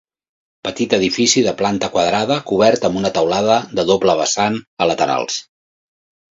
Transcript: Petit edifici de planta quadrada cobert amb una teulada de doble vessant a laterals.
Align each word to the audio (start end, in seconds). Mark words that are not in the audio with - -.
Petit 0.69 0.95
edifici 0.97 1.43
de 1.47 1.53
planta 1.59 1.89
quadrada 1.97 2.39
cobert 2.53 2.89
amb 2.91 2.99
una 3.03 3.13
teulada 3.19 3.61
de 3.81 3.87
doble 3.93 4.19
vessant 4.25 4.61
a 4.87 4.93
laterals. 4.93 5.41